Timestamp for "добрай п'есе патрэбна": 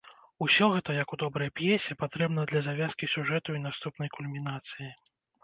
1.23-2.47